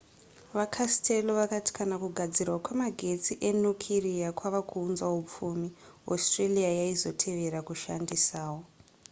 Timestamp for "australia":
6.13-6.69